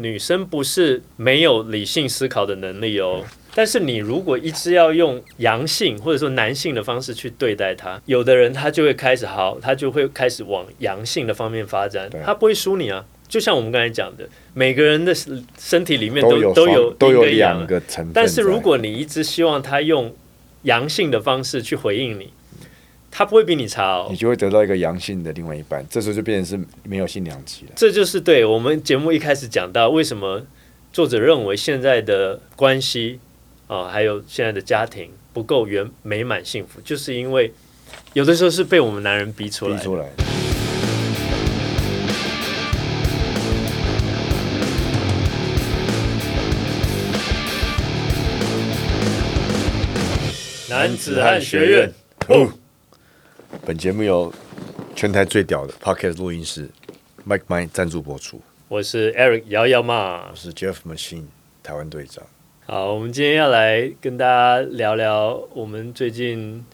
[0.00, 3.24] 女生不是没有理性思考的能力哦。
[3.52, 13.04] 但是你如果一直要用阳性或者说男性的方式去对待她，有的人他就会开始好，他就会开始往阳性的方面发展，他不会输你啊。
[13.26, 15.12] 就像我们刚才讲的，每个人的
[15.58, 18.12] 身体里面都都有都有两个成分。
[18.14, 20.14] 但是如果你一直希望他用
[20.62, 22.32] 阳性的方式去回应你，
[23.10, 24.06] 他不会比你差哦。
[24.10, 27.72] 你就会得到一个阳性的另外一半，这时候就变成是没有性两极了。
[27.74, 30.42] 这就是对我们节目一开始讲到，为什么
[30.92, 33.18] 作者认为现在的关系
[33.66, 37.52] 啊，还有现在的家庭不够圆美满幸福，就是因为
[38.12, 40.08] 有的时候是被我们男人逼出来。
[50.70, 51.92] 男子汉学院。
[53.64, 54.32] 本节目由
[54.94, 56.68] 全台最屌的 Podcast 录音室
[57.26, 58.40] Mike Mine 赞助播出。
[58.68, 61.24] 我是 Eric 瑶瑶嘛，我是 Jeff Machine
[61.62, 62.22] 台湾队长。
[62.66, 66.64] 好，我们今天要来跟大家聊聊我们最近。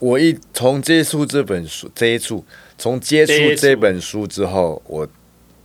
[0.00, 2.44] 我一从接触这本书，这一处
[2.76, 5.08] 从接触这本书之后，我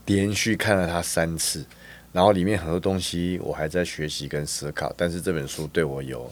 [0.06, 1.66] 连续看了它三次，
[2.12, 6.32] 然后里面很多东西我还在学习跟思考，但是这本书对我有。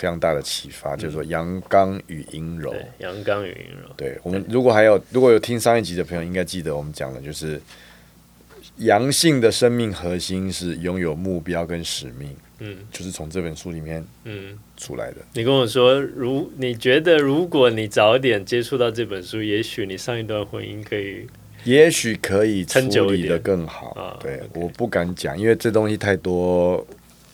[0.00, 2.74] 非常大的启发，就是说阳刚与阴柔。
[3.00, 3.86] 阳刚与阴柔。
[3.98, 7.60] 对我们，如果还有如果有听上一集的朋友，应该记得我们讲的就是
[8.78, 12.34] 阳性的生命核心是拥有目标跟使命。
[12.60, 15.16] 嗯，就是从这本书里面嗯出来的。
[15.34, 21.26] 你跟我说，如你觉得，如果你早点接触到这本书，也许你上一段婚姻可以，
[21.64, 24.18] 也许可以处理的更好。
[24.22, 26.86] 对，我不敢讲，因为这东西太多。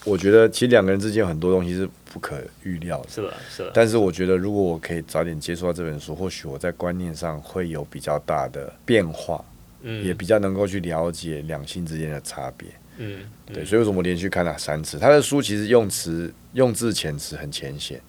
[0.07, 3.71] 我觉得其实两个人之间很多东西是不可预料的，是吧，是吧。
[3.75, 9.45] 但是我觉得如果我可以早点接触到这本书，或许我在观念上会有比较大的变化，
[9.83, 13.65] 嗯，也比较能够去了解两性之间的差别，嗯，对。
[13.65, 14.97] 所以为什么我连续看了三次？
[14.97, 18.01] 他的书其实用词用字遣词很浅显，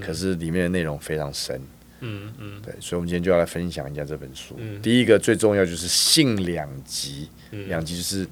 [0.00, 1.60] 可是里面的内容非常深，
[2.00, 2.74] 嗯嗯，对。
[2.80, 4.58] 所以，我们今天就要来分享一下这本书。
[4.82, 8.26] 第一个最重要就是性两极，两极就是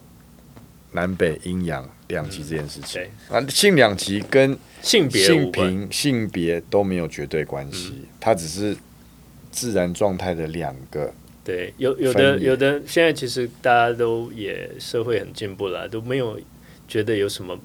[0.94, 1.88] 南北阴阳。
[2.08, 8.76] 两极这件事情，啊，性两极跟性别、性平、性别都没有绝对关系，它只是
[9.50, 11.12] 自然状态的两个。
[11.42, 16.38] 对，有有的有的，现在其实大家都也社会很进步了，都没有
[16.86, 17.58] 觉得有什么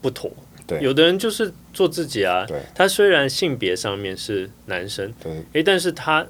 [0.00, 0.32] 不妥。
[0.66, 2.46] 对，有的人就是做自己啊。
[2.48, 6.26] 对，他虽然性别上面是男生，对，哎，但是他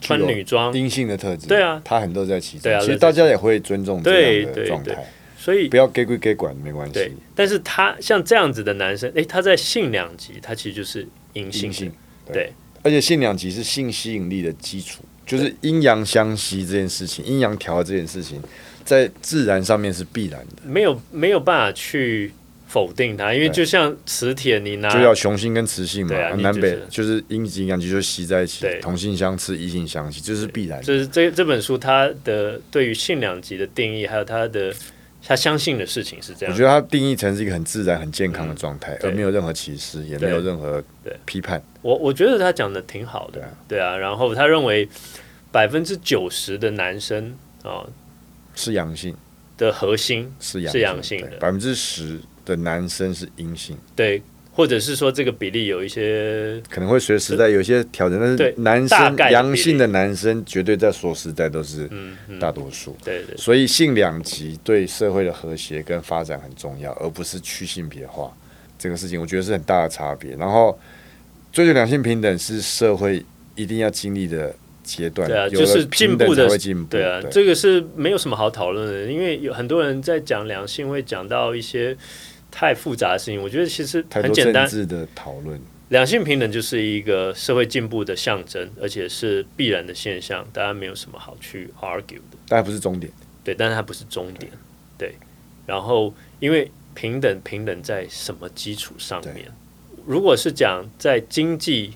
[0.00, 2.80] 穿女装，阴性的特质，对啊，他很乐在其中。
[2.80, 4.98] 其实大家也会尊重这样的状态。
[5.42, 6.94] 所以不要给归给管没关系。
[6.94, 11.90] 对，但是他像这样子的男生，哎，他在性两极，他其实就是阴性性。
[12.32, 12.52] 对，
[12.84, 18.40] 而且性两极是性吸引力的基础，就是阴阳相吸这件事情，阴阳调和这件事情，
[18.84, 22.32] 在自然上面是必然的，没有没有办法去
[22.68, 30.80] 否定它，因为就像磁铁，你拿就要雄性跟雌性嘛，南北就是阴极阳极就吸在一起，同性相斥，异性相吸，这是必然。
[30.80, 34.72] 就是这这本书它的对于性两极的定义，还有它的。
[35.24, 40.82] 他相信的事情是这样，我觉得他定义成是一个很自然、很健康的状态，而没有任何歧视，也没有任何
[41.24, 41.62] 批判。
[41.80, 43.96] 我我觉得他讲的挺好的，对啊。
[43.96, 44.88] 然后他认为
[45.50, 47.86] 百分之九十的男生啊
[48.54, 49.16] 是阳性
[49.56, 54.22] 的核心是阳性的，百分之十的男生是阴性，对。
[54.54, 61.88] 或者是说这个比例有一些可能会随时代有一些调整，但是男生阳性的男生绝对在所时代都是
[62.38, 62.94] 大多数。
[63.02, 68.30] 对对，所以性两极对社会的和谐跟发展很重要，而不是去性别化
[68.78, 70.36] 这个事情，我觉得是很大的差别。
[70.36, 70.78] 然后
[71.50, 73.24] 追求两性平等是社会
[73.54, 81.96] 一定要经历的阶段，对啊，就是进步的会进步，对啊，这个是没有什么好讨论的，因为有很多人在讲两性会讲到一些。
[82.52, 84.68] 太复杂的事情，我觉得其实很简单。
[84.86, 92.38] 的讨论，两性平等就是一个社会进步的象征，而且是必然的现象，大家没有什么好去 argue 的。
[92.46, 93.10] 但不是终点，
[93.42, 94.52] 对，但是它不是终点，
[94.96, 95.14] 对。
[95.66, 99.50] 然后，因为平等，平等在什么基础上面？
[100.06, 101.94] 如果是讲在经济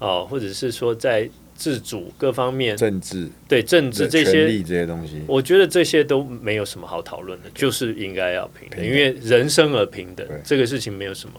[0.00, 1.30] 啊，或者是说在。
[1.58, 11.34] 自主各方面，政治对政治这些这些东西，我觉得这些都没有什么好讨论的，就是应该要平等，因为人生而平等，这个事情没有什么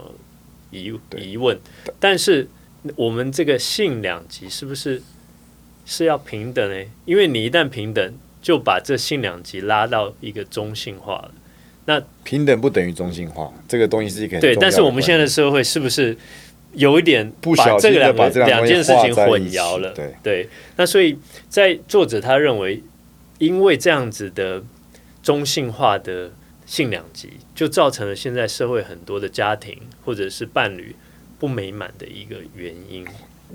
[0.70, 1.58] 疑疑问。
[1.98, 2.46] 但是
[2.96, 5.00] 我们这个性两极是不是
[5.86, 6.84] 是要平等呢？
[7.06, 11.32] 因为你一旦平等，就把这性两极拉到一个中性化了。
[11.86, 14.54] 那平等不等于中性化，这个东西是一个对。
[14.54, 16.14] 但是我们现在的社会是不是？
[16.72, 20.48] 有一点把这个两个两件事情混淆了，对对。
[20.76, 21.18] 那所以
[21.48, 22.82] 在作者他认为，
[23.38, 24.62] 因为这样子的
[25.22, 26.30] 中性化的
[26.66, 30.94] 性两极，就造成了现在社会很多的家庭或者是伴侣
[31.38, 33.04] 不美满的一个原因。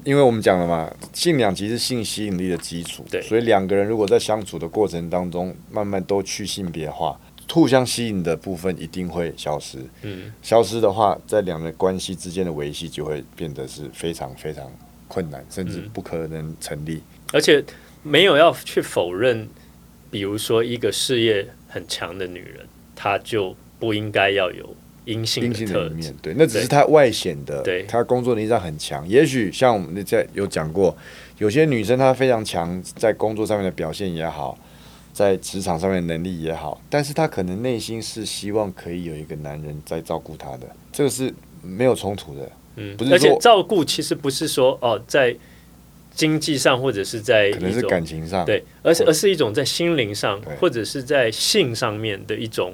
[0.04, 7.18] 因为我们讲了嘛，性两极是性吸引力的基础，对，所以两个人如果在相处的过程当中，慢慢都去性别化，
[7.52, 9.78] 互相吸引的部分一定会消失。
[10.02, 14.70] 嗯，消失的话，在两人关系之间的维系就会变得是非常非常
[15.08, 17.02] 困难，甚至不可能成立。
[17.34, 17.64] 而且
[18.04, 19.48] 没有要去否认，
[20.12, 22.66] 比如说一个事业很强的女人，
[22.96, 24.76] 她就不应该要有。
[25.06, 29.08] 阴性的一面，对，那只是她外显的，对，她工作能力上很强。
[29.08, 30.98] 也许像我们在有讲过，
[31.38, 34.58] 有些女生她非常强，在工作上面的表现也好，
[35.16, 42.52] 在职场上面能力也好，但是她可能内心是希望可以有一个男人在照顾她的，这个是没有冲突的。
[42.76, 45.34] 嗯，而且照顾其实不是说哦，在
[46.14, 52.74] 经济上或者是在可能是感情上，对，而是而是一种在心灵上或者是在性上面的一种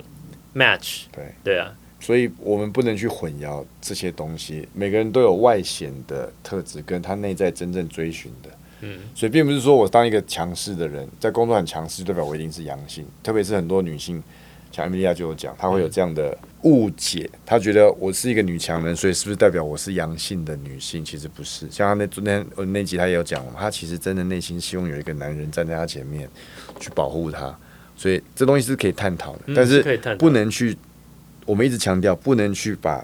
[0.55, 1.03] match。
[1.11, 1.71] 对，对啊。
[1.99, 4.67] 所以我们不能去混淆这些东西。
[4.73, 8.49] 每个人都有外显的特质，跟他内在真正追寻的。
[8.81, 13.05] 嗯，所以并不是说我当一个强势的人，在工作很强势，代表我一定是阳性。
[13.23, 14.21] 特别是很多女性，
[14.71, 21.05] 像艾米莉亚就有讲，她会有这样的误解，她觉得我是一个女强人，所以是不是代表我是阳性的女性？
[21.05, 21.69] 其实不是。
[21.69, 26.29] 像她那昨天那集，她也有讲，她其实真的内心希望有一个男人站在她前面
[26.79, 27.57] 去保护她。
[27.95, 29.83] 所以这东西是可以探讨的，但是
[30.17, 30.77] 不能去。
[31.43, 33.03] 我们一直强调，不能去把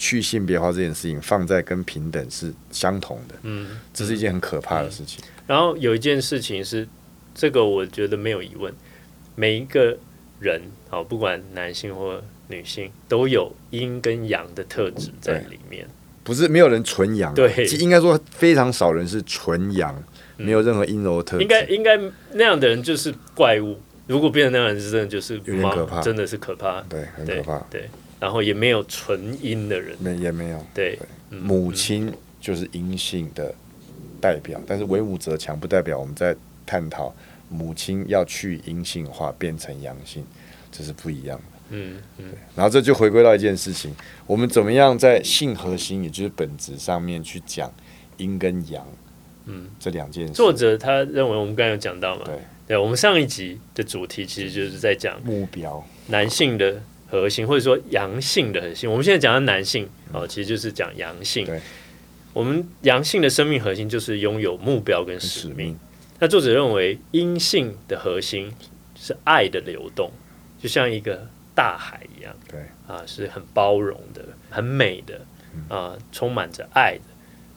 [0.00, 3.34] 去性别化这件事情放在跟平等是相同的。
[3.42, 5.22] 嗯，这是一件很可怕的事情。
[5.46, 6.88] 然后有一件事情是，
[7.34, 8.72] 这个我觉得没有疑问，
[9.34, 9.98] 每一个
[10.40, 12.18] 人，好，不管男性或
[12.48, 15.86] 女性，都有阴跟阳的特质在里面。
[16.24, 20.02] 不是没有人纯阳，对，应该说非常少人是纯阳，
[20.38, 21.42] 没有任何阴柔特质。
[21.42, 22.00] 应该应该
[22.32, 23.78] 那样的人就是怪物。
[24.06, 27.88] 如果变成那样人，真的就是有点可怕，真的是可怕，对，很可怕，对。
[28.20, 30.98] 然后也没有纯阴的人，没也没有，对。
[31.30, 33.54] 母亲就是阴性的
[34.20, 36.36] 代表，但是唯武则强不代表我们在
[36.66, 37.14] 探讨
[37.48, 40.24] 母亲要去阴性化变成阳性，
[40.70, 41.44] 这是不一样的。
[41.70, 42.26] 嗯嗯。
[42.54, 43.94] 然后这就回归到一件事情，
[44.26, 47.72] 我们怎么样在性核心，也就是本质上面去讲
[48.16, 48.84] 阴跟阳，
[49.46, 50.32] 嗯，这两件事。
[50.32, 52.34] 作者他认为，我们刚才有讲到嘛，对。
[52.66, 56.80] 对，我们上一集的主题其实就是在讲目标男性的
[57.10, 58.88] 核心，或者说阳性的核心。
[58.88, 61.44] 我们现在讲的男性哦，其实就是讲阳性。
[61.44, 61.60] 对，
[62.32, 65.76] 我们阳性的生命核心就是拥有目标跟使命。
[66.20, 68.52] 那作者认为阴性的核心
[68.94, 70.12] 是爱的流动，
[70.62, 72.36] 就像一个大海一样。
[72.48, 75.20] 对，啊，是很包容的、很美的
[75.68, 77.02] 啊，充满着爱的。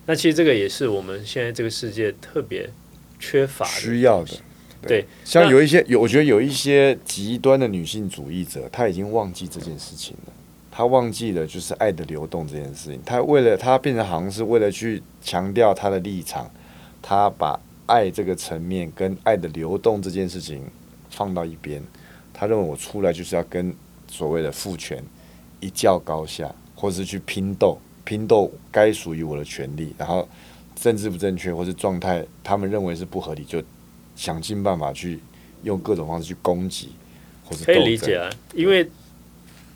[0.05, 2.69] 那其实这个也是我们现在这个世界特别
[3.19, 4.31] 缺乏、需要的。
[4.87, 10.33] 对，像有一些有，我觉得有一些极端的女性主义者，她已经忘记这件事情了。
[10.75, 12.99] 他忘记了就是爱的流动这件事情。
[13.05, 16.49] 他为了他变成好像是为了去强调他的立场，
[16.99, 20.63] 他把爱这个层面跟爱的流动这件事情
[21.11, 21.79] 放到一边。
[22.33, 23.71] 他认为我出来就是要跟
[24.07, 25.03] 所谓的父权
[25.59, 29.93] 一较高下，或是去拼斗，拼斗该属于我的权利。
[29.95, 30.27] 然后
[30.75, 33.61] 政治不正确或是状态，他们认为是不合理就。
[34.15, 35.19] 想尽办法去
[35.63, 36.89] 用各种方式去攻击，
[37.43, 38.89] 或者可以理解啊，因为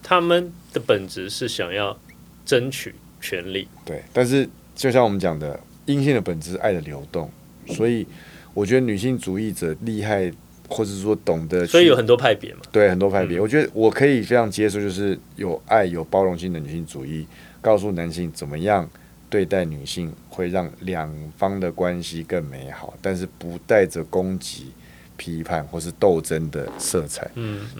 [0.04, 1.98] 他们的本质是想要
[2.46, 3.68] 争取权利。
[3.84, 7.30] 对，但是就像我们讲的，阴性的本质是爱的流动，
[7.68, 8.06] 所以
[8.54, 10.32] 我觉得女性主义者厉害，
[10.70, 12.62] 或者说懂得，所以有很多派别嘛。
[12.72, 17.26] 对，很多派别，我觉得我可以非常接受，就是有爱、有包容性的女性主义，
[17.62, 18.90] 告诉男性怎么样。
[19.30, 24.72] 对待女性会让两方的关系更美好，但是不带着攻击、
[25.18, 27.30] 批判或是斗争的色彩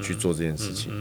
[0.02, 0.92] 去做这件事情。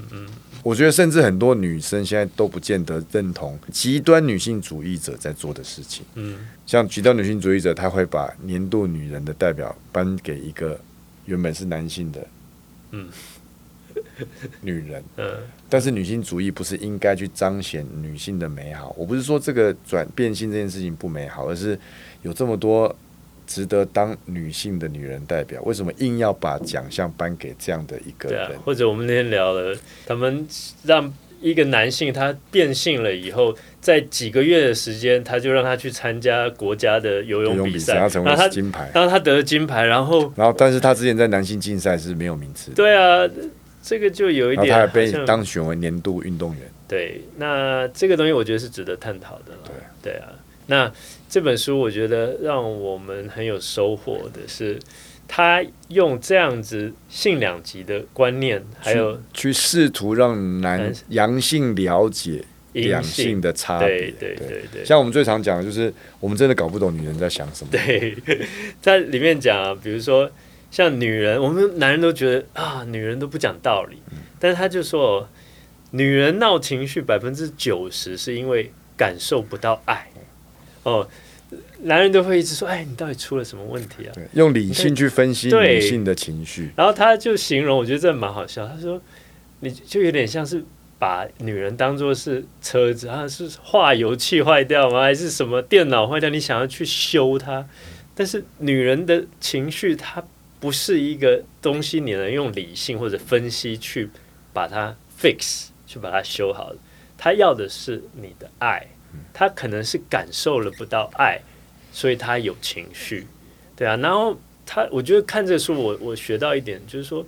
[0.62, 6.04] 我觉得，甚至很多女生现在都不见得认同极端女性主义者在做的事情。
[6.14, 10.78] 嗯，像极端女性主义者，他会把年度女人的代表颁给一个
[11.24, 12.26] 原本是男性的。
[12.90, 13.08] 嗯。
[14.62, 15.26] 女人，嗯，
[15.68, 18.94] 但是女性主义不是应该去彰显女性的美好？
[18.96, 21.78] 我不是说这个转变性这件事情不美好，而是
[22.22, 22.94] 有这么多
[23.46, 28.58] 值得当女性的女人代表，为什么硬要把奖项颁给这样的一个人？
[28.60, 30.46] 或者我们那天聊了，他们
[30.82, 42.72] 让一个男性他变性了以后，在几个月的时间，他就让他去参加国家的游泳比赛，他成为金牌，然后他得了金牌，然后，然后，但是他之前在男性竞赛是没有名次。
[42.72, 43.28] 对啊。
[43.86, 46.62] 这个就有一点，他还被当选为年度运动员。
[46.88, 49.52] 对，那这个东西我觉得是值得探讨的。
[49.64, 50.32] 对，对啊。
[50.66, 50.92] 那
[51.28, 54.76] 这本书我觉得让我们很有收获的是，
[55.28, 63.88] 他用这样子性两极的观念，还有去试图让男阳性了解两性的差别。
[63.88, 67.70] 对对对对，像我们最常讲的就是，我们真的搞不懂女人在想什么。
[67.70, 68.16] 对，
[68.82, 70.28] 在里面讲啊，比如说
[70.70, 74.02] 像女人，我们男人都觉得啊，女人都不讲道理，
[74.38, 75.28] 但是他就说，
[75.90, 80.08] 女人闹情绪百分之九十是因为感受不到爱。
[80.82, 81.08] 哦。
[81.82, 86.72] 男人都会一直说：“哎，你到底出了什么问题啊？”用理性去分析女性的情绪。
[86.74, 88.66] 然后他就形容，我觉得这蛮好笑。
[88.66, 89.00] 他说
[89.60, 90.64] ：“你就有点像是
[90.98, 95.02] 把女人当做是车子啊，是化油器坏掉吗？
[95.02, 96.28] 还是什么电脑坏掉？
[96.30, 97.64] 你想要去修它？
[98.16, 100.24] 但是女人的情绪，它
[100.66, 104.10] 不是一个东西，你能用理性或者分析去
[104.52, 106.78] 把它 fix，去把它修好的。
[107.16, 108.88] 他要的是你的爱。”
[109.32, 111.40] 他可能是感受了不到爱，
[111.92, 113.28] 所以他有情绪，
[113.76, 113.96] 对啊。
[113.98, 117.24] 然后他，我觉得看这书，我我学到一点，就是说，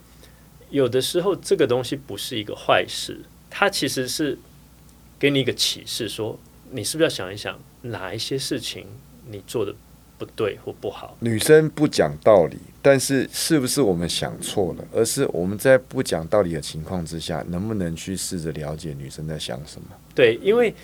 [0.71, 4.37] 有的时候这个东西不是一个坏事，它其实是
[5.17, 6.37] 给你一个启示，说
[6.73, 8.89] 你是不是要想一想，哪一些事情
[9.29, 9.73] 你做的
[10.19, 11.17] 不对或不好。
[11.21, 14.85] 女生不讲道理，但是是不是我们想错了？
[14.93, 19.89] 而是我们在不讲道理的情况之下，能不能去试着了解女生在想什么？
[20.15, 20.75] 对，因为。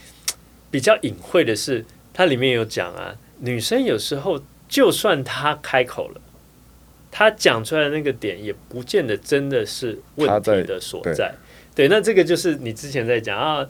[0.71, 6.21] 比较隐晦的是，它里面有讲啊，女生有时候就算她开口了，
[7.12, 11.33] 她讲出来的那个点也不见得真的是问题的所在。
[11.76, 13.64] 对，那这个就是你之前在讲啊，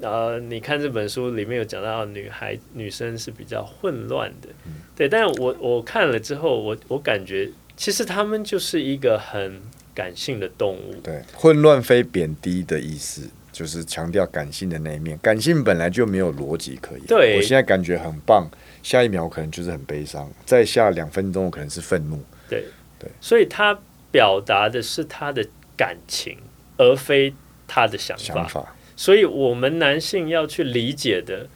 [0.00, 4.48] 呃，你看这本书里面有讲到女孩女生是比较混乱的，
[4.96, 5.08] 对。
[5.08, 9.60] 但是我我看了之后，我我感觉其实他们就是一个很
[9.94, 10.94] 感性的动物。
[11.02, 13.28] 对，混乱非贬低的意思。
[13.50, 17.00] 就是强调感性的那一面，感性本来就没有逻辑可以。
[17.08, 18.48] 对，我现在感觉很棒，
[18.84, 22.22] 下一秒可能就是很悲伤，再下两分钟可能是愤怒。
[22.48, 22.66] 对
[23.00, 23.76] 对，所以他
[24.12, 25.44] 表达的是他的
[25.76, 26.38] 感情，
[26.76, 27.34] 而非
[27.66, 28.76] 他的想法。
[28.98, 31.46] 所以我们男性要去理解的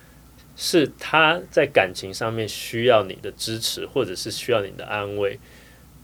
[0.56, 5.38] 是他在感情上面需要你的支持，或者是需要你的安慰。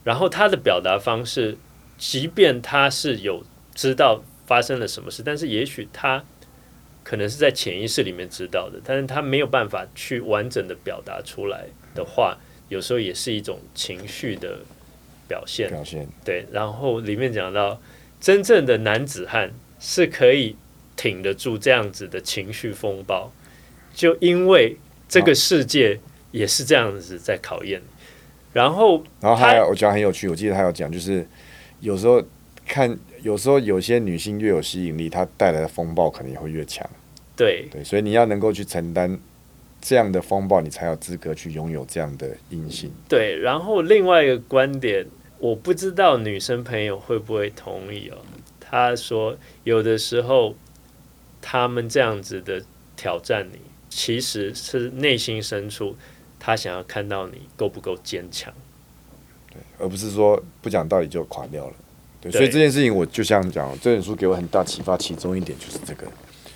[0.02, 1.56] 然后他的表达方式，
[1.96, 4.22] 即便他是有知道。
[4.48, 5.22] 发生了什么事？
[5.22, 6.24] 但是也许他
[7.04, 12.38] 可能是在潜意识里面知道的，但是他没有办法去完整的表达出来的话，
[12.70, 14.60] 有时候也是一种情绪的
[15.28, 15.68] 表现。
[15.68, 16.46] 表现对。
[16.50, 17.78] 然后里面讲到，
[18.18, 20.56] 真正的男子汉是可以
[20.98, 23.32] 挺得住这样子的情绪风暴，
[23.94, 24.76] 就因为
[25.08, 25.98] 这个世界
[26.30, 27.80] 也是这样子在考验。
[28.52, 31.26] 然后，然后还有我觉得很有趣，我记得他有讲，就是
[31.80, 32.22] 有时候
[32.66, 32.98] 看。
[33.20, 36.88] 有时候有些女性越有吸引力，她带来的风暴可能也会越强。
[37.36, 39.18] 对对，所以你要能够去承担
[39.80, 42.92] 这样的风暴，你才有资格去拥有这样的阴性。
[43.08, 45.04] 对，然后另外一个观点，
[45.40, 48.18] 我不知道女生朋友会不会同意哦。
[48.60, 50.54] 她说，有的时候
[51.40, 52.62] 他们这样子的
[52.96, 55.96] 挑战你，其实是内心深处
[56.38, 58.52] 他想要看到你够不够坚强。
[59.50, 61.74] 对，而不是说不讲道理就垮掉了。
[62.20, 66.06] 对，所以这件事情我就像讲，这本书给我很大启发，其中一点就是这个。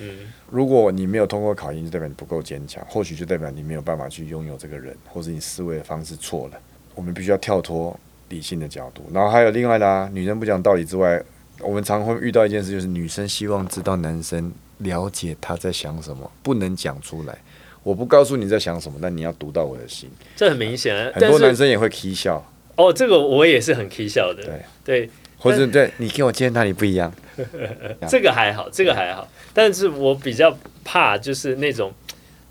[0.00, 6.60] 嗯，如果你没有通过考验，就代表你不够坚强，或许就代表你没有办法去拥有这个人，或者你思维的方式错了。
[6.94, 7.98] 我们必须要跳脱
[8.28, 9.04] 理性的角度。
[9.12, 11.22] 然后还有另外的啊，女生不讲道理之外，
[11.60, 17.36] 我们常会遇到一件事，就是女生希望知道男生了解他在想什么，不能讲出来。
[17.82, 20.08] 我不告诉你在想什么，但你要读到我的心。
[20.36, 22.44] 这很明显，很多男生也会 k 笑。
[22.76, 24.42] 哦，这个我也是很 k 笑的。
[24.44, 25.10] 对对。
[25.38, 27.12] 或者对你跟我今天哪里不一样？
[28.08, 29.26] 这个还好，这个还好。
[29.52, 31.92] 但是我比较怕就是那种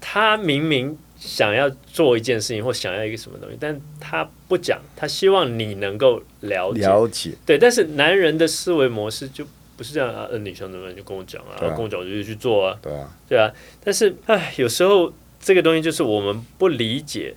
[0.01, 6.81] 他明明想要做一件事情或想要一个什么东西，但他不讲，他希望你能够了解。
[6.81, 7.31] 了解。
[7.45, 9.45] 对，但是男人的思维模式就
[9.81, 10.27] 不是这样啊。
[10.29, 11.57] 呃，女生怎么就跟我讲啊？
[11.59, 12.77] 跟我讲我就去做啊。
[12.83, 13.17] 对啊。
[13.27, 13.51] 对啊。
[13.83, 17.33] 但是唉，有时候这个东西就是我们不理解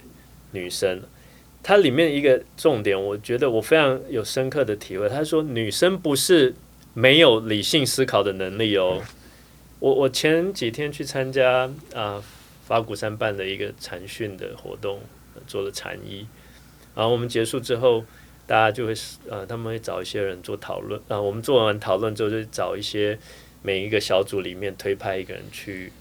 [0.51, 1.01] 女生。
[1.63, 5.09] 它里面一个重点，我觉得我非常有深刻的体会。
[5.09, 6.55] 他说，女生不是
[6.93, 9.01] 没有理性思考的能力哦。
[9.81, 12.23] 我我前几天去参加啊
[12.67, 15.01] 法鼓山办的一个禅训的活动，
[15.47, 16.27] 做了禅衣。
[16.95, 18.05] 然后我们结束之后，
[18.47, 18.95] 大家就会
[19.29, 21.21] 呃他们会找一些人做讨论啊。
[21.21, 23.19] 我们做完讨论之后，就找一些
[23.63, 25.93] 每一个小组里面推派一个人去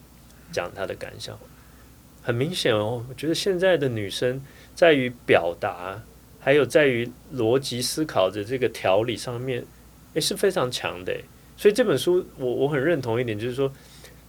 [0.52, 1.38] 讲他的感想。
[2.22, 4.42] 很明显哦，我觉得现在的女生。
[4.76, 6.02] 在于表达，
[6.40, 9.64] 还有在于逻辑思考的这个条理上面，
[10.16, 11.16] 也是非常强的。
[11.56, 13.72] 所以这本书，我我很认同一点，就是说，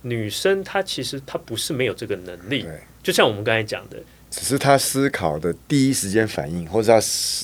[0.02, 2.66] 女生她其实她不是没有这个能力。
[3.02, 3.96] 就像我们刚才讲的，
[4.36, 6.98] 只是他思考的第一时间反应，或者他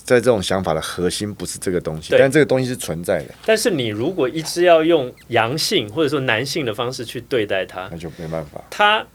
[0.05, 3.27] 在这种想法的核心不是这个东西，但这个东西是存在的。
[3.47, 8.61] 但是你如果一直要用阳性或者说男性的方式去对待他，那就没办法。
[8.71, 9.07] 他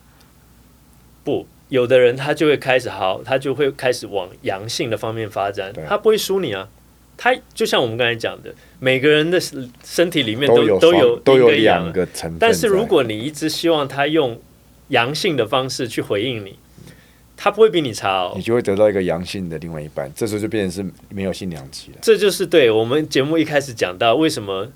[1.25, 6.69] 不，有的人他就会开始好，他就会开始往阳性的方面发展，他不会输你啊。
[7.17, 9.37] 他就像我们刚才讲的，每个人的
[9.83, 14.39] 身体里面都都有都有两个成分，但是如果你一直希望他用
[14.87, 16.57] 阳性的方式去回应你。
[17.37, 21.97] 他不会比你差哦，你就会得到一个阳性的另外一半，这时候就变成是没有性两极了。
[22.01, 24.67] 这就是对我们节目一开始讲到，为什么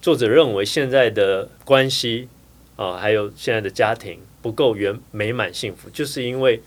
[0.00, 2.28] 作者认为现在的关系
[2.76, 6.60] 啊，还有现在的家庭不够圆美满幸福，就是因为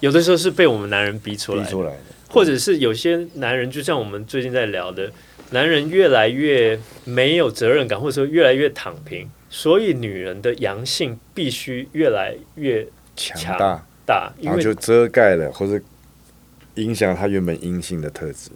[0.00, 1.98] 有的时候是被我们男人逼出来，逼出来的，
[2.28, 5.10] 或者是有些男人，就像我们最近在聊的，
[5.50, 13.85] 男人越来越没有责任感，或者说越来越躺平，所以女人的阳性必须越来越强大。
[14.06, 15.84] 大，然后就遮盖了或者
[16.76, 18.50] 影响他原本阴性的特质。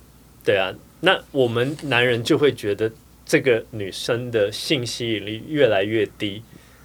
[0.44, 2.90] 对啊，那我们男人就会觉得
[3.26, 6.42] 这个女生的性吸引力越来越低。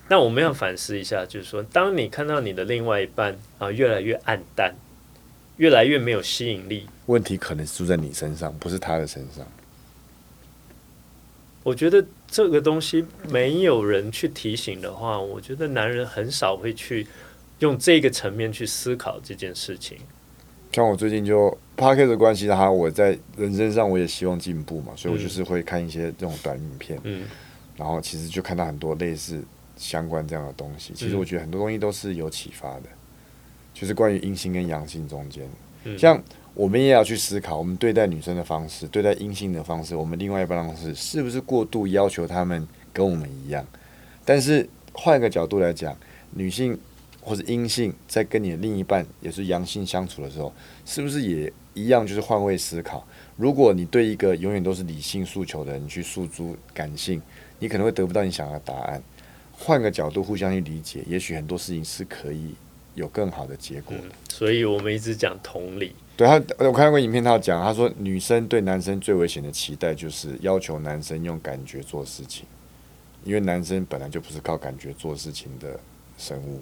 [0.10, 4.76] 那我们要反思一下，就是说，当你看到你的另外一半啊越来越暗淡，
[5.58, 9.46] 越来越没有吸引力，问题可能出在你身上，不是他的身上。
[11.64, 17.08] 我觉得这个东西没有人去提醒的话，我觉得男人很少会去。
[17.60, 19.98] 用这个层面去思考这件事情，
[20.74, 27.24] 像我最近就 p a r k e 的关系哈，我在人生上我也希望进步嘛，所以我就是会看一些这种短影片，嗯，
[27.78, 29.42] 然后其实就看到很多类似
[29.78, 30.94] 相关这样的东西。
[30.94, 32.90] 其实我觉得很多东西都是有启发的，
[33.74, 35.48] 就是关于阴性跟阳性中间，
[35.98, 36.22] 像
[36.54, 43.66] 我们也要去思考，我们对待女生的方式，对待阴性的方式，我们另外一半方式是不是过度要求他们跟我们一样？
[44.26, 45.96] 但是换一个角度来讲，
[46.32, 46.78] 女性。
[47.26, 50.54] 或者阴性在跟你的另一半也是阳性相处的时候，
[50.86, 52.06] 是不是也一样？
[52.06, 53.06] 就是换位思考。
[53.36, 57.20] 如果你对一个永远都是理性诉求的人去诉诸感性，
[57.58, 59.02] 你可能会得不到你想要的答案。
[59.52, 62.54] 换个角度互相去理解，也许很多事情是可以
[62.94, 64.04] 有更好的结果的。
[64.30, 65.96] 所以我们一直讲同理。
[66.16, 72.46] 对他，我看过影片，他讲，他说女生对男生最危险的期待就是要求男生用感觉做事情，
[73.24, 75.80] 因为男生本来就不是靠感觉做事情的
[76.18, 76.62] 生物。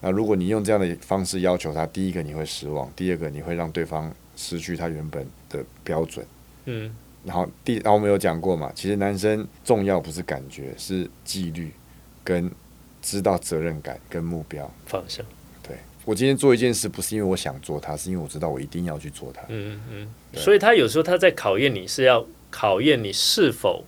[0.00, 6.24] 那如果你用这样的方式要求他，第一个你会失望，第二个你会让对方失去他原本的标准。
[6.66, 11.72] 嗯，然后第，然后我们有讲过嘛，其实男生重要不是感觉，是纪律
[12.22, 12.48] 跟
[13.02, 15.24] 知道责任感跟目标方向。
[15.66, 19.42] 对我今天做一件事，不是因为我想做它，是因为我知道我一定要去做它。
[19.48, 23.84] 嗯嗯，所以他有时候他在考验你是要考验你是否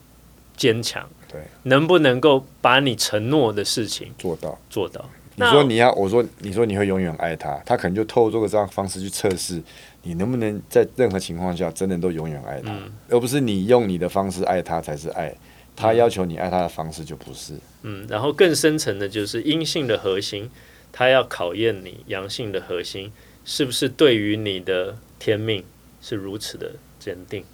[0.56, 5.08] 坚强，对，能不能够把你承诺的事情做到做到。
[5.40, 9.62] 你说你要，我说你说你会永远爱他，他可能就透过这样方式去测试
[10.02, 12.76] 你能不能在任何情况下真的都永远爱他，
[13.08, 15.34] 而不是你用你的方式爱他才是爱，
[15.74, 17.54] 他要求你爱他的方式就不是。
[17.82, 20.50] 嗯，然后更深层的就是阴性的核心，
[20.92, 23.10] 他要考验你阳性的核心
[23.44, 25.64] 是不是对于你的天命
[26.02, 27.44] 是如此的坚定。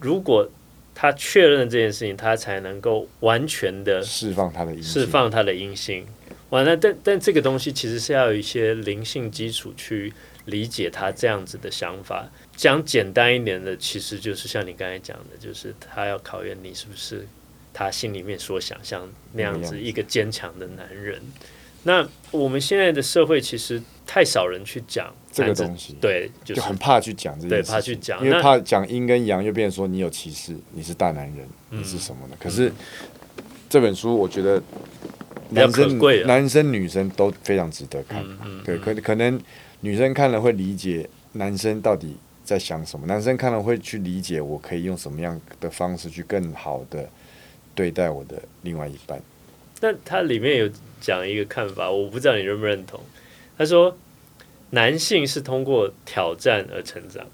[0.00, 0.48] 如果
[0.94, 6.06] 他确认这件事情，他才能够完全的释放他的阴释放他的阴性。
[6.50, 10.12] 完了，但但这个东西其实是要有一些灵性基础去
[10.46, 12.28] 理解他这样子的想法。
[12.56, 17.26] 讲简单一点的，其实就是像你刚才讲的，就是他要考验你是不是
[17.72, 21.22] 他心里面所想象那样子一个坚强的男人。
[21.84, 32.36] 那我们现在的社会其实太少人去讲这个东西，对，就很怕去讲这些对，怕去讲，因为怕讲阴跟阳，又变成说你有歧视，你是大男人，你是什么呢？
[32.40, 32.72] 可是
[33.68, 34.60] 这本书，我觉得。
[35.50, 38.24] 男生、男生、女生都非常值得看。
[38.64, 39.40] 对，可可能
[39.80, 47.08] 女生看了会理解男生到底在想什么，男生看了会去理解我可以用什么样的方式去更好的
[47.74, 49.20] 对待我的另外一半。
[49.80, 53.00] 那他里面有讲一个看法，我不知道你认不认同。
[53.56, 53.96] 他说，
[54.70, 57.26] 男性是通过挑战而成长，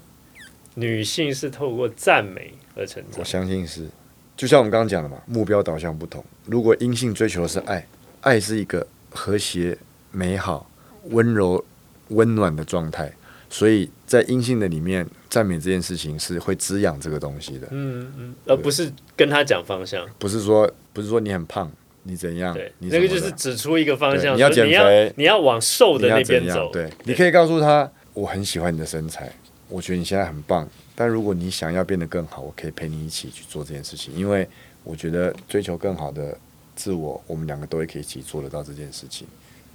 [0.75, 3.19] 女性是透过赞美而成长。
[3.19, 3.87] 我相信是，
[4.35, 6.23] 就像我们刚刚讲的嘛，目标导向不同。
[6.45, 7.85] 如果阴性追求的是爱。
[8.27, 9.77] 爱是一个和谐、
[10.11, 10.69] 美好、
[11.11, 11.63] 温柔、
[12.09, 13.09] 温暖的状态，
[13.49, 17.67] 所以在阴性的里面，赞美这件事情是会滋养这个东西的。
[17.71, 21.71] 嗯嗯，而不是跟他讲方向，不是说不是说你很胖，
[22.03, 22.53] 你怎样？
[22.53, 26.69] 对，那个就是指出一个方向，你要减肥，你要往瘦的那边走。
[26.73, 29.31] 对，你可以告诉他，我很喜欢你的身材，
[29.69, 34.45] 我觉得你现在很棒，但如果你想要变得更好，我可以陪你一起去做这件事情，因为
[34.83, 36.37] 我觉得追求更好的。
[36.77, 39.27] 自我，我们两个都会可以一起做得到这件事情。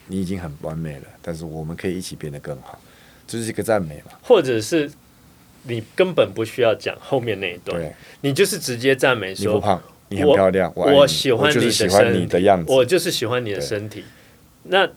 [0.06, 2.80] 你已经很完美了，但是我们可以一起变得更好。
[3.26, 4.12] 这是一个赞美嘛？
[4.22, 4.90] 或者是
[5.64, 14.04] 你根本不需要讲后面那一段，你就是直接赞美说你不胖，你很漂亮，我喜欢你的喜欢你的样子，我就是喜欢你的身体。
[14.64, 14.88] 那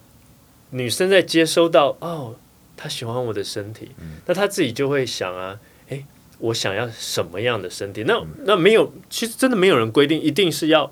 [0.70, 2.34] 女生在接收到哦，
[2.76, 6.04] 她喜欢我的身体，嗯那她自己就会想啊，诶，
[6.38, 8.02] 我想要什么样的身体？
[8.06, 10.90] 那嗯那没有，其实真的没有人规定一定是要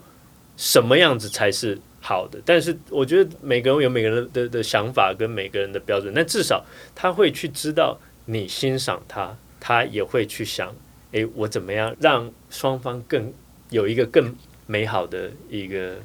[0.56, 2.38] 什么样子才是好的。
[2.44, 6.64] 但是我觉得每个人有每个人的的想法跟每个人的标准，但至少
[6.94, 10.74] 他会去知道你欣赏他，他也会去想，
[11.12, 13.32] 诶，我怎么样让双方更
[13.70, 14.34] 有一个更
[14.66, 15.96] 美好的一个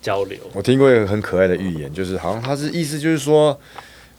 [0.00, 0.38] 交流。
[0.54, 3.58] 我听过一个很可爱的寓言，就是好像他是意思就是说，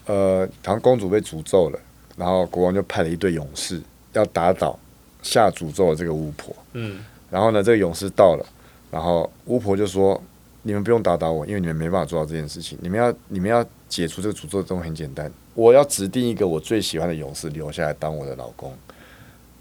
[0.05, 1.79] 呃，好像公主被诅咒了，
[2.15, 3.81] 然后国王就派了一队勇士
[4.13, 4.77] 要打倒
[5.21, 6.55] 下诅咒的这个巫婆。
[6.73, 8.45] 嗯然后呢，这个勇士到了，
[8.91, 10.21] 然后巫婆就说
[10.63, 12.77] ：“你们不用打倒我，因为你们没办法做到这件事情。
[12.81, 18.73] 你们要你们要解除这个诅咒的东西很简单，我要指定一个我最喜欢的勇士留下来当我的老公，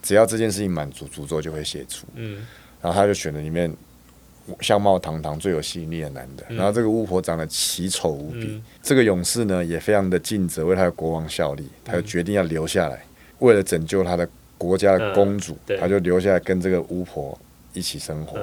[0.03, 2.47] 只要这件事情满足，诅咒就会解除。”嗯
[2.81, 3.75] 然后他就选了里面
[4.61, 6.47] 相貌堂堂、最有吸引力的男的。
[6.49, 13.03] 然后这个巫婆长得奇丑无比，嗯这个勇士呢也非常的尽责，为他的国王效力，他就决定要留下来，
[13.41, 17.37] 为了拯救他的国家的公主，嗯他就留下来跟这个巫婆
[17.73, 18.39] 一起生活。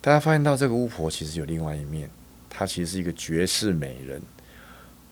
[0.00, 2.08] 嗯大家发现到这个巫婆其实有另外一面，
[2.48, 4.20] 她其实是一个绝世美人，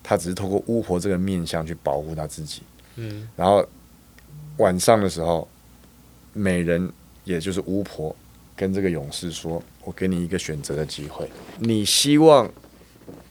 [0.01, 2.63] 她只是透过巫婆这个面相去保护她自己。
[2.95, 3.63] 嗯然后
[4.57, 5.47] 晚上的时候，
[6.33, 6.91] 美人
[7.23, 8.15] 也就是巫婆
[8.55, 12.51] 跟这个勇士说：“我给你一个选择的机会，你希望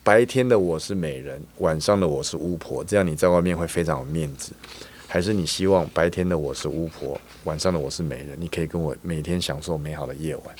[0.05, 4.53] 白天的我是美人，晚上的我是巫婆，这样你在外面会非常有面子。”
[5.11, 10.55] 还是你希望白天的我是巫婆，晚上的我是美人，你可以跟我每天享受美好的夜晚。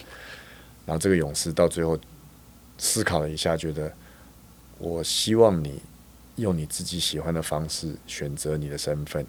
[0.89, 1.99] 然后这个勇士到最后
[2.79, 3.93] 思考了一下，觉得
[4.79, 5.83] 我希望你
[6.37, 9.27] 用你自己喜欢的方式选择你的身份。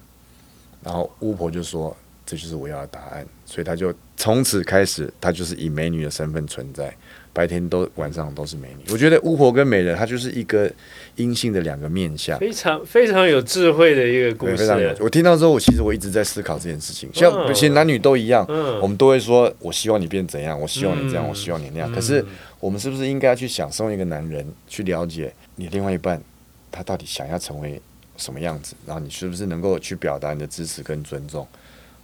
[0.82, 1.94] 然后巫婆就说
[2.24, 6.94] ：“这就是我要的答案。”所以他就从此开始，她就是以美女的身份存在，
[7.32, 8.84] 白天都晚上都是美女。
[8.92, 10.70] 我觉得巫婆跟美人，她就是一个
[11.16, 12.38] 阴性的两个面相。
[12.38, 14.94] 非常非常有智慧的一个故事常有。
[15.00, 17.08] 我听到之后，我其实我一直在思考这件事情。
[17.14, 22.22] 像嗯其实男女都一样，嗯我们都会说：“我希望你变怎样，我希望你这样，嗯我希望你那样。”可是
[22.60, 26.22] 我们是不是应该去想，身为一个男人，去了解你另外一半
[26.70, 27.80] 他到底想要成为
[28.18, 31.48] 什么样子，然后你是不是能够去表达你的支持跟尊重？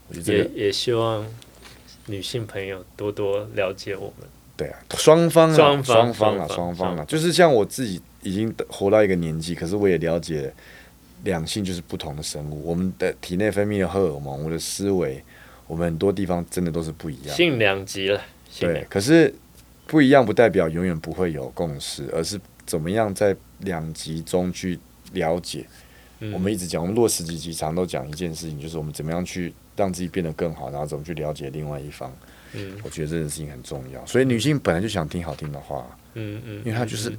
[0.08, 1.26] 我觉得这个也也希望
[2.06, 4.28] 女性朋友多多了解我们。
[4.56, 10.50] 对啊，双方啊，双方双方啊，双方啊，就是像我自己已经活到一个年纪，可是我也了解
[11.24, 15.22] 两性就是不同的生物，我们的体内分泌的荷尔蒙，我们的思维，
[15.66, 17.36] 我们很多地方真的都是不一样。
[17.36, 18.22] 性两极了，
[18.58, 19.34] 对，可是
[19.86, 24.78] 不一样不代表永远不会有共识，而是怎么样在两极中去
[25.12, 25.66] 了解。
[26.20, 32.12] 嗯我们一直讲，我们录了十几集，常都讲一件事情，就是我们怎么样去让自己变得更好，然后怎么去了解另外一方。
[32.54, 34.04] 嗯我觉得这件事情很重要。
[34.06, 37.12] 所以女性本来就想听好听的话，嗯嗯，因为她就是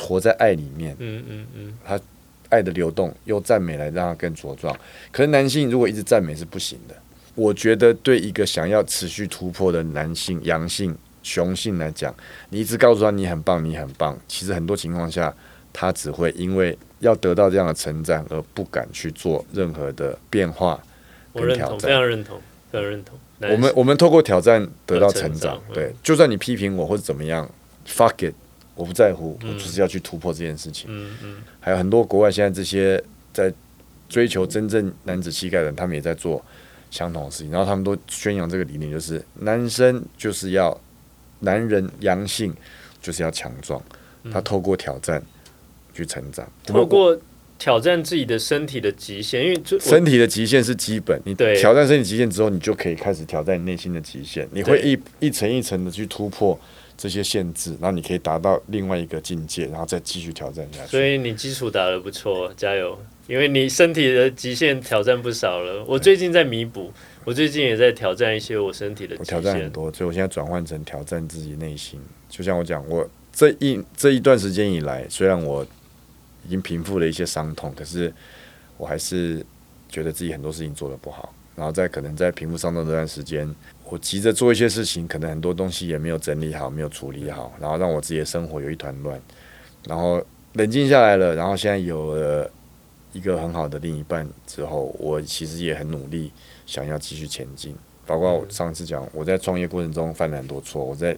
[0.00, 2.00] 活在爱里面，嗯嗯嗯她
[2.48, 4.76] 爱的流动，用赞美来让她更茁壮。
[5.12, 6.96] 可是男性如果一直赞美是不行的。
[7.36, 12.12] 我觉得对一个想要持续突破的男性、阳性、雄性来讲，
[12.50, 15.32] 你一直告诉他你很棒，你很棒，其实很多情况下，
[15.72, 20.82] 他只会因为要得到这样的成长而不敢去做任何的变化
[21.32, 22.40] 我认同，非常认同，
[22.70, 23.18] 非常认同。
[23.42, 27.50] 我们我们透过挑战得到成成长对，就算你批评我或者怎么样
[27.86, 28.34] ，fuck it，
[28.74, 29.54] 我不在乎，嗯。
[29.54, 30.86] 我就是要去突破这件事情。
[30.90, 31.36] 嗯嗯。
[31.58, 33.52] 还有很多国外现在这些在
[34.08, 36.44] 追求真正男子气概的人，他们也在做
[36.90, 40.78] 相同的事情，然后他们都宣扬这个理念，就是男生就是要
[41.38, 42.54] 男人阳性
[43.00, 43.80] 就是要强壮，
[44.30, 45.22] 他透过挑战
[45.94, 47.16] 去成长，嗯透过
[47.60, 56.58] 挑战自己的身体的极限，因为身体的极限是基本，你对挑战身体极限之后，你就可以开始挑战你内心的极限，你会一一层一层的去突破
[56.96, 61.04] 这些限制，然后你可以达到另外一个境界，然后再继续挑战下去所。
[61.04, 62.98] 以你基础打得不错，加油！
[63.26, 65.84] 因为你身体的极限挑战不少了。
[65.86, 66.90] 我最近在弥补，
[67.24, 69.70] 我最近也在挑战一些我身体的极我挑战很。
[69.70, 72.00] 多，所以我现在转换成挑战自己内心。
[72.28, 75.64] 就像我讲，我这一这一段时间以来，虽然我
[76.44, 78.12] 已经平复了一些伤痛，可是
[78.76, 79.44] 我还是
[79.88, 81.34] 觉得自己很多事情做得不好。
[81.56, 83.52] 然后在可能在平复伤痛这段时间，
[83.84, 89.20] 我急着做一些事情，可能很多东西也没有整理好，没有处理好，然后让我自己的生活有一团乱。
[89.86, 90.24] 然后
[90.54, 92.50] 冷静下来了，然后现在有了
[93.12, 96.32] 一个很好的另一半之后，我其实也很努力，
[96.64, 97.74] 想要继续前进。
[98.06, 101.14] 包括我上次讲，我在创业过程中犯了很多错，我在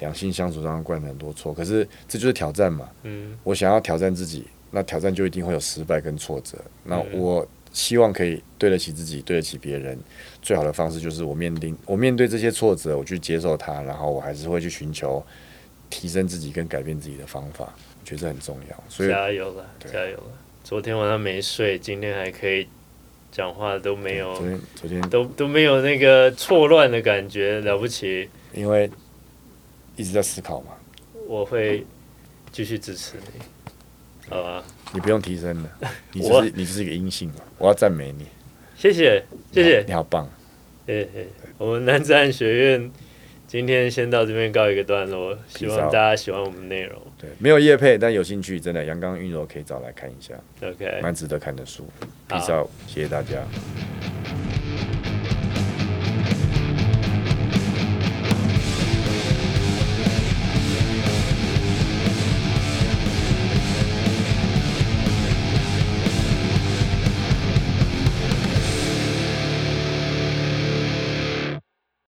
[0.00, 2.88] 两性相处上犯了很多错，可是这就是挑战嘛。
[3.04, 4.46] 嗯我想要挑战自己，
[4.76, 6.58] 那挑战就一定会有失败跟挫折。
[6.84, 9.98] 那嗯我希望可以对得起自己，对得起别人。
[10.42, 15.24] 最好的方式就是我面临我面对这些挫折，我去接受它，然后我还是会去寻求
[15.88, 17.72] 提升自己跟改变自己的方法。
[17.98, 18.84] 我觉得这很重要。
[18.86, 20.38] 所以加油了，加油了！
[20.62, 22.68] 昨天晚上没睡，今天还可以
[23.32, 24.36] 讲话，都没有。
[24.36, 28.28] 昨天昨天都都没有那个错乱的感觉，了不起。
[28.52, 28.90] 因为
[29.96, 30.68] 一直在思考嘛。
[31.26, 31.84] 我会
[32.52, 33.42] 继续支持你，
[34.28, 34.64] 好吧？
[34.92, 35.70] 你不用提升了，
[36.12, 37.36] 你就是你就是一个阴性嘛。
[37.58, 38.26] 我要赞美你，
[38.76, 40.28] 谢谢谢谢，你好棒。
[40.86, 41.26] 谢谢。
[41.58, 42.90] 我们南山学院
[43.46, 47.00] 今天先到这边告一个段落，希望大家喜欢我们内容。
[47.18, 51.86] 对，没有叶配，但有兴趣，真的阳刚运柔可以找来看一下，OK，蛮值得看的书。
[52.28, 53.42] Peace out，谢谢大家。